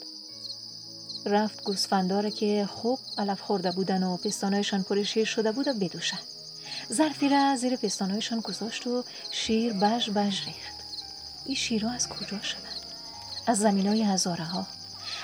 رفت 1.26 1.64
گوسفنداره 1.64 2.32
که 2.32 2.70
خوب 2.74 3.00
علف 3.18 3.42
خورده 3.42 3.72
بودن 3.72 4.04
و 4.04 4.18
پستانهایشان 4.18 4.84
پر 4.84 5.04
شیر 5.04 5.26
شده 5.26 5.52
بود 5.52 5.68
و 5.68 5.74
بدوشن. 5.74 6.20
ظرفی 6.94 7.30
را 7.30 7.56
زیر 7.56 7.76
پستانهایشان 7.76 8.40
گذاشت 8.40 8.88
و 8.88 9.04
شیر 9.32 9.74
بژ 9.74 10.10
بژ 10.10 10.46
ریخت. 10.46 10.76
این 11.46 11.56
شیرها 11.56 11.92
از 11.92 12.10
کجا 12.10 12.42
شدن؟ 12.42 12.78
از 13.48 13.60
زمین 13.60 13.88
های 13.88 14.04
هزاره 14.04 14.44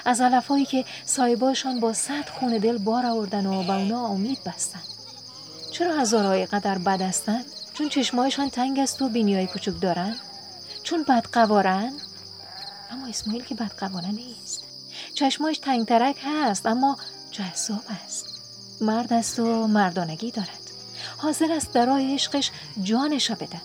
از 0.07 0.21
علفهایی 0.21 0.65
که 0.65 0.85
سایباشان 1.05 1.79
با 1.79 1.93
صد 1.93 2.29
خون 2.29 2.57
دل 2.57 2.77
بار 2.77 3.05
آوردن 3.05 3.45
و 3.45 3.63
به 3.63 3.73
اونا 3.73 4.07
امید 4.07 4.43
بستن. 4.45 4.79
چرا 5.71 5.95
هزارهای 5.95 6.45
قدر 6.45 6.77
بد 6.77 7.01
هستن؟ 7.01 7.41
چون 7.73 7.89
چشمایشان 7.89 8.49
تنگ 8.49 8.79
است 8.79 9.01
و 9.01 9.09
بینیای 9.09 9.47
کوچک 9.47 9.81
دارن؟ 9.81 10.15
چون 10.83 11.03
بدقوارن؟ 11.03 11.93
اما 12.91 13.07
اسماعیل 13.07 13.43
که 13.43 13.55
بدقواره 13.55 14.11
نیست. 14.11 14.63
چشمایش 15.13 15.57
ترک 15.57 16.17
هست 16.23 16.65
اما 16.65 16.97
جذاب 17.31 17.83
است. 18.05 18.25
مرد 18.81 19.13
است 19.13 19.39
و 19.39 19.67
مردانگی 19.67 20.31
دارد. 20.31 20.67
حاضر 21.17 21.51
است 21.51 21.73
در 21.73 21.85
راه 21.85 22.13
عشقش 22.13 22.51
جانش 22.83 23.31
بده 23.31 23.61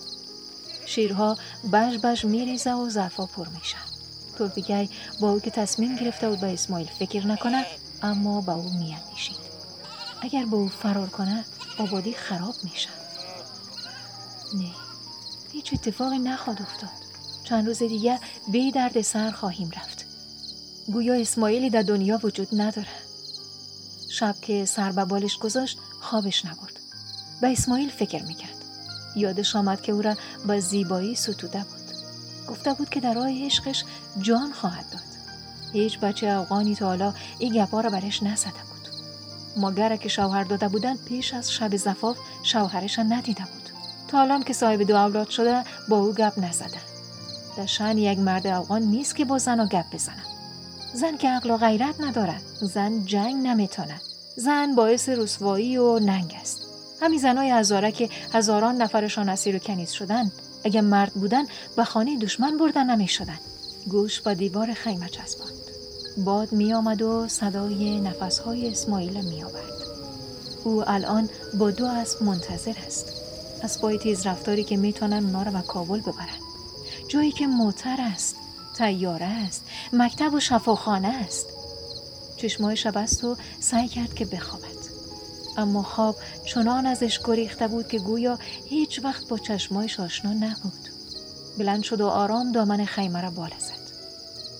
شیرها 0.86 1.36
بش 1.72 1.98
بش 1.98 2.24
میریزه 2.24 2.72
و 2.72 2.88
ظرفا 2.88 3.26
پر 3.26 3.48
میشه 3.48 3.91
تورپیگی 4.38 4.90
با 5.20 5.30
او 5.30 5.40
که 5.40 5.50
تصمیم 5.50 5.96
گرفته 5.96 6.28
بود 6.28 6.40
به 6.40 6.52
اسماعیل 6.52 6.88
فکر 6.98 7.26
نکنه 7.26 7.66
اما 8.02 8.40
با 8.40 8.54
او 8.54 8.72
میاندیشید. 8.72 9.36
اگر 10.22 10.44
به 10.44 10.56
او 10.56 10.68
فرار 10.68 11.08
کنه 11.08 11.44
آبادی 11.78 12.12
خراب 12.12 12.54
میشه 12.64 12.88
نه 14.54 14.70
هیچ 15.52 15.72
اتفاقی 15.72 16.18
نخواهد 16.18 16.62
افتاد. 16.62 16.90
چند 17.44 17.66
روز 17.66 17.78
دیگر 17.78 18.18
به 18.52 18.70
درد 18.74 19.00
سر 19.00 19.30
خواهیم 19.30 19.70
رفت. 19.76 20.04
گویا 20.86 21.14
اسماعیلی 21.14 21.70
در 21.70 21.82
دنیا 21.82 22.20
وجود 22.22 22.48
نداره 22.52 22.88
شب 24.10 24.34
که 24.42 24.64
سر 24.64 24.92
به 24.92 25.04
بالش 25.04 25.38
گذاشت 25.38 25.78
خوابش 26.00 26.44
نبرد. 26.44 26.80
به 27.40 27.48
اسماعیل 27.48 27.90
فکر 27.90 28.22
می‌کرد. 28.22 28.64
یادش 29.16 29.56
آمد 29.56 29.82
که 29.82 29.92
او 29.92 30.02
را 30.02 30.16
با 30.46 30.60
زیبایی 30.60 31.14
ستوده 31.14 31.64
بود. 31.64 31.81
گفته 32.52 32.74
بود 32.74 32.88
که 32.88 33.00
در 33.00 33.14
راه 33.14 33.44
عشقش 33.44 33.84
جان 34.18 34.52
خواهد 34.52 34.84
داد. 34.90 35.02
هیچ 35.72 35.98
بچه 35.98 36.26
افغانی 36.26 36.74
تا 36.74 36.86
حالا 36.86 37.14
این 37.38 37.52
گپا 37.52 37.80
را 37.80 37.90
برش 37.90 38.22
نزده 38.22 38.50
بود. 38.50 38.88
ماگره 39.56 39.98
که 39.98 40.08
شوهر 40.08 40.44
داده 40.44 40.68
بودن 40.68 40.96
پیش 40.96 41.34
از 41.34 41.52
شب 41.52 41.76
زفاف 41.76 42.16
شوهرش 42.42 42.98
ندیده 42.98 43.42
بود. 43.42 43.70
تا 44.08 44.18
حالا 44.18 44.42
که 44.42 44.52
صاحب 44.52 44.82
دو 44.82 44.96
اولاد 44.96 45.28
شده 45.28 45.64
با 45.88 45.96
او 45.96 46.12
گپ 46.12 46.32
نزده. 46.38 46.80
در 47.56 47.66
شن 47.66 47.98
یک 47.98 48.18
مرد 48.18 48.46
افغان 48.46 48.82
نیست 48.82 49.16
که 49.16 49.24
با 49.24 49.38
زن 49.38 49.60
و 49.60 49.66
گپ 49.66 49.84
بزنه. 49.92 50.22
زن 50.94 51.16
که 51.16 51.28
عقل 51.28 51.50
و 51.50 51.56
غیرت 51.56 52.00
نداره 52.00 52.36
زن 52.60 53.04
جنگ 53.04 53.46
نمی‌تونه 53.46 54.00
زن 54.36 54.74
باعث 54.74 55.08
رسوایی 55.08 55.76
و 55.76 55.98
ننگ 55.98 56.36
است. 56.40 56.60
همین 57.02 57.18
زنای 57.18 57.50
هزاره 57.50 57.92
که 57.92 58.08
هزاران 58.32 58.82
نفرشان 58.82 59.28
اسیر 59.28 59.56
و 59.56 59.58
کنیز 59.58 59.90
شدن 59.90 60.32
اگر 60.64 60.80
مرد 60.80 61.12
بودن 61.12 61.44
به 61.76 61.84
خانه 61.84 62.18
دشمن 62.18 62.58
بردن 62.58 62.90
نمی 62.90 63.08
شدن. 63.08 63.38
گوش 63.88 64.20
با 64.20 64.34
دیوار 64.34 64.74
خیمه 64.74 65.08
چسباند. 65.08 65.52
باد 66.24 66.52
می 66.52 66.74
آمد 66.74 67.02
و 67.02 67.28
صدای 67.28 68.00
نفسهای 68.00 68.70
اسماعیل 68.70 69.24
می 69.24 69.42
آورد. 69.42 69.72
او 70.64 70.90
الان 70.90 71.28
با 71.58 71.70
دو 71.70 71.86
اسب 71.86 72.22
منتظر 72.22 72.74
است. 72.86 73.12
اسبای 73.62 73.98
تیز 73.98 74.26
رفتاری 74.26 74.64
که 74.64 74.76
می‌تونن 74.76 75.24
اونا 75.24 75.42
رو 75.42 75.50
به 75.50 75.62
کابل 75.62 76.00
ببرن. 76.00 76.40
جایی 77.08 77.32
که 77.32 77.46
موتر 77.46 77.96
است، 78.00 78.36
تیاره 78.76 79.26
است، 79.26 79.62
مکتب 79.92 80.34
و 80.34 80.40
شفاخانه 80.40 81.08
است. 81.08 81.46
چشمای 82.36 82.76
شب 82.76 82.96
است 82.96 83.24
و 83.24 83.36
سعی 83.60 83.88
کرد 83.88 84.14
که 84.14 84.24
بخوابد. 84.24 84.81
اما 85.56 85.82
خواب 85.82 86.16
چنان 86.44 86.86
ازش 86.86 87.20
گریخته 87.24 87.68
بود 87.68 87.88
که 87.88 87.98
گویا 87.98 88.38
هیچ 88.68 89.00
وقت 89.04 89.28
با 89.28 89.38
چشمایش 89.38 90.00
آشنا 90.00 90.32
نبود. 90.32 90.88
بلند 91.58 91.82
شد 91.82 92.00
و 92.00 92.06
آرام 92.06 92.52
دامن 92.52 92.84
خیمه 92.84 93.20
را 93.20 93.30
بالا 93.30 93.58
زد. 93.58 93.82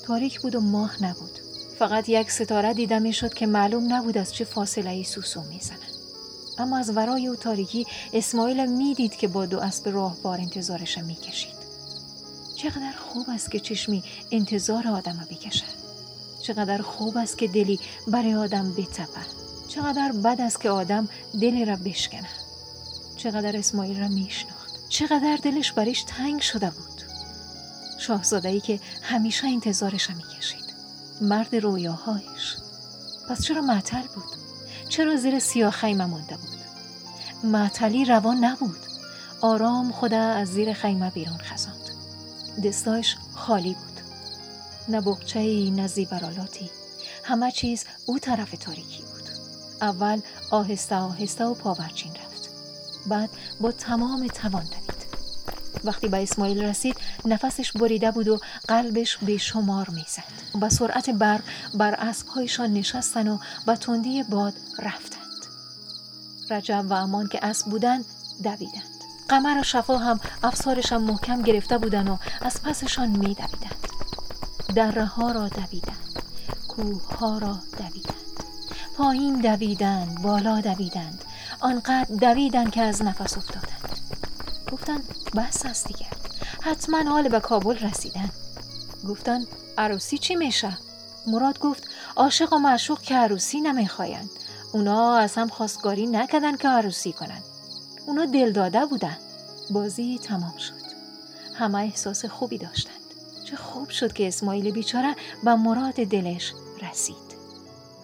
تاریک 0.04 0.40
بود 0.40 0.54
و 0.54 0.60
ماه 0.60 1.04
نبود. 1.04 1.38
فقط 1.78 2.08
یک 2.08 2.30
ستاره 2.30 2.74
دیده 2.74 2.98
می‌شد 2.98 3.34
که 3.34 3.46
معلوم 3.46 3.92
نبود 3.92 4.18
از 4.18 4.34
چه 4.34 4.44
فاصله 4.44 4.90
ای 4.90 5.04
سوسو 5.04 5.42
می‌زنه 5.42 5.78
اما 6.58 6.78
از 6.78 6.96
ورای 6.96 7.26
او 7.26 7.36
تاریکی 7.36 7.86
اسماعیل 8.12 8.66
می‌دید 8.66 9.16
که 9.16 9.28
با 9.28 9.46
دو 9.46 9.60
اسب 9.60 9.88
راهوار 9.88 10.40
انتظارش 10.40 10.98
می‌کشید. 10.98 11.62
چقدر 12.56 12.92
خوب 12.92 13.26
است 13.28 13.50
که 13.50 13.60
چشمی 13.60 14.02
انتظار 14.30 14.88
آدم 14.88 15.26
بکشه 15.30 15.64
چقدر 16.42 16.82
خوب 16.82 17.16
است 17.16 17.38
که 17.38 17.48
دلی 17.48 17.80
برای 18.08 18.34
آدم 18.34 18.72
بتپه 18.72 19.41
چقدر 19.74 20.12
بد 20.12 20.40
است 20.40 20.60
که 20.60 20.70
آدم 20.70 21.08
دل 21.40 21.66
را 21.66 21.76
بشکنه 21.76 22.28
چقدر 23.16 23.56
اسماعیل 23.56 24.00
را 24.00 24.08
میشناخت. 24.08 24.88
چقدر 24.88 25.38
دلش 25.42 25.72
بریش 25.72 26.02
تنگ 26.02 26.40
شده 26.40 26.70
بود. 26.70 27.02
شاهزاده 27.98 28.48
ای 28.48 28.60
که 28.60 28.80
همیشه 29.02 29.46
انتظارش 29.46 30.10
را 30.10 30.16
می‌کشید. 30.16 30.64
مرد 31.20 31.56
رویاهایش. 31.56 32.56
پس 33.28 33.42
چرا 33.42 33.62
معطل 33.62 34.02
بود؟ 34.14 34.38
چرا 34.88 35.16
زیر 35.16 35.38
سیاه 35.38 35.70
خیمه 35.70 36.06
مانده 36.06 36.36
بود؟ 36.36 36.58
معطلی 37.44 38.04
روان 38.04 38.44
نبود. 38.44 38.80
آرام 39.40 39.92
خدا 39.92 40.20
از 40.20 40.48
زیر 40.48 40.72
خیمه 40.72 41.10
بیرون 41.10 41.38
خزاند. 41.38 41.90
دستایش 42.64 43.16
خالی 43.34 43.74
بود. 43.74 44.00
نه 44.88 45.00
بغچه 45.00 45.70
نه 45.70 45.86
زیبرالاتی. 45.86 46.70
همه 47.24 47.50
چیز 47.50 47.84
او 48.06 48.18
طرف 48.18 48.50
تاریکی 48.60 49.02
بود. 49.02 49.11
اول 49.82 50.20
آهسته 50.50 50.96
آهسته 50.96 51.44
و 51.44 51.54
پاورچین 51.54 52.12
رفت. 52.12 52.50
بعد 53.06 53.30
با 53.60 53.72
تمام 53.72 54.26
توان 54.26 54.64
دوید. 54.64 55.02
وقتی 55.84 56.08
به 56.08 56.22
اسماعیل 56.22 56.62
رسید 56.62 56.96
نفسش 57.24 57.72
بریده 57.72 58.10
بود 58.10 58.28
و 58.28 58.40
قلبش 58.68 59.16
به 59.16 59.36
شمار 59.36 59.90
می‌زد. 59.90 60.60
با 60.60 60.68
سرعت 60.68 61.10
برق 61.10 61.42
بر 61.74 61.94
اسبهایشان 61.94 62.72
نشستن 62.72 63.28
و 63.28 63.38
با 63.66 63.76
تندی 63.76 64.22
باد 64.22 64.54
رفتند. 64.78 65.22
رجب 66.50 66.84
و 66.88 66.92
امان 66.92 67.28
که 67.28 67.38
اسب 67.42 67.66
بودند 67.66 68.04
دویدند. 68.42 68.92
قمر 69.28 69.60
و 69.60 69.62
شفا 69.62 69.98
هم 69.98 70.20
افسارشان 70.42 71.02
محکم 71.02 71.42
گرفته 71.42 71.78
بودند 71.78 72.08
و 72.08 72.18
از 72.40 72.62
پسشان 72.62 73.08
میدویدند. 73.08 73.88
دره 74.74 75.04
ها 75.04 75.32
را 75.32 75.48
دویدند. 75.48 76.22
کوه 76.68 77.16
ها 77.16 77.38
را 77.38 77.58
دویدند. 77.78 78.11
پایین 78.96 79.40
دویدند 79.40 80.22
بالا 80.22 80.60
دویدند. 80.60 81.24
آنقدر 81.60 82.14
دویدند 82.20 82.70
که 82.70 82.82
از 82.82 83.02
نفس 83.02 83.38
افتادند. 83.38 83.98
گفتند 84.72 85.02
بس 85.36 85.66
است 85.66 85.86
دیگر 85.86 86.12
حتما 86.60 87.10
حال 87.10 87.28
به 87.28 87.40
کابل 87.40 87.78
رسیدن. 87.78 88.30
گفتند 89.08 89.46
عروسی 89.78 90.18
چی 90.18 90.34
میشه؟ 90.34 90.78
مراد 91.26 91.58
گفت 91.58 91.88
عاشق 92.16 92.52
و 92.52 92.58
معشوق 92.58 93.00
که 93.00 93.14
عروسی 93.14 93.60
نمی‌خواین. 93.60 94.30
اونا 94.72 95.16
از 95.16 95.34
هم 95.34 95.48
خواستگاری 95.48 96.06
نکردن 96.06 96.56
که 96.56 96.68
عروسی 96.68 97.12
کنن. 97.12 97.42
اونا 98.06 98.24
دل 98.24 98.52
داده 98.52 98.86
بودن. 98.86 99.16
بازی 99.70 100.18
تمام 100.18 100.56
شد. 100.56 100.82
همه 101.54 101.78
احساس 101.78 102.24
خوبی 102.24 102.58
داشتند. 102.58 102.94
چه 103.44 103.56
خوب 103.56 103.90
شد 103.90 104.12
که 104.12 104.28
اسماعیل 104.28 104.70
بیچاره 104.70 105.16
به 105.44 105.54
مراد 105.54 105.94
دلش 105.94 106.52
رسید. 106.82 107.31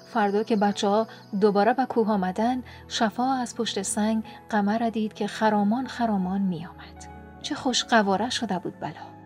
فردا 0.09 0.43
که 0.43 0.57
بچه 0.57 0.89
ها 0.89 1.07
دوباره 1.41 1.73
به 1.73 1.85
کوه 1.87 2.09
آمدن 2.11 2.63
شفا 2.89 3.33
از 3.33 3.55
پشت 3.55 3.83
سنگ 3.83 4.25
قمر 4.51 4.91
دید 4.93 5.15
که 5.15 5.27
خرامان 5.27 5.87
خرامان 5.87 6.41
می 6.41 6.67
آمد. 6.67 7.09
چه 7.43 7.55
خوش 7.55 7.85
قواره 7.85 8.31
شده 8.31 8.59
بود 8.59 8.81
بلا 8.81 9.19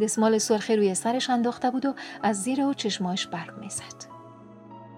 دسمال 0.00 0.38
سرخی 0.38 0.76
روی 0.76 0.94
سرش 0.94 1.30
انداخته 1.30 1.70
بود 1.70 1.86
و 1.86 1.94
از 2.22 2.42
زیر 2.42 2.62
او 2.62 2.74
چشماش 2.74 3.26
برق 3.26 3.58
می‌زد 3.58 4.14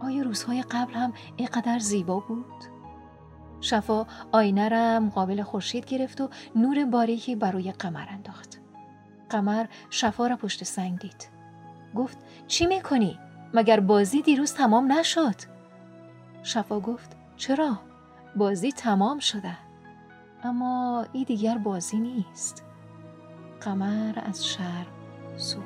آیا 0.00 0.22
روزهای 0.22 0.62
قبل 0.62 0.94
هم 0.94 1.12
اینقدر 1.36 1.78
زیبا 1.78 2.20
بود؟ 2.20 2.64
شفا 3.60 4.06
آینه 4.32 4.68
را 4.68 5.00
مقابل 5.00 5.42
خورشید 5.42 5.84
گرفت 5.84 6.20
و 6.20 6.28
نور 6.56 6.84
باریکی 6.84 7.36
برای 7.36 7.72
قمر 7.72 8.06
انداخت. 8.08 8.60
قمر 9.30 9.66
شفا 9.90 10.26
را 10.26 10.36
پشت 10.36 10.64
سنگ 10.64 10.98
دید. 10.98 11.28
گفت 11.94 12.18
چی 12.46 12.66
می‌کنی؟ 12.66 13.18
مگر 13.56 13.80
بازی 13.80 14.22
دیروز 14.22 14.54
تمام 14.54 14.92
نشد؟ 14.92 15.34
شفا 16.42 16.80
گفت 16.80 17.16
چرا؟ 17.36 17.78
بازی 18.36 18.72
تمام 18.72 19.18
شده. 19.18 19.56
اما 20.42 21.06
این 21.12 21.24
دیگر 21.24 21.58
بازی 21.58 21.96
نیست. 21.96 22.64
قمر 23.60 24.18
از 24.26 24.46
شرم 24.46 24.86
سو 25.36 25.58